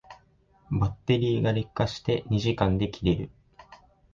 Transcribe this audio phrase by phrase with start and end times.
[0.71, 3.29] バッテリーが劣化して二時間で切れる